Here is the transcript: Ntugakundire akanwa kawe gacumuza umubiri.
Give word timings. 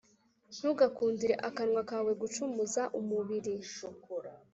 Ntugakundire 0.55 1.35
akanwa 1.47 1.81
kawe 1.89 2.11
gacumuza 2.21 2.81
umubiri. 2.99 3.55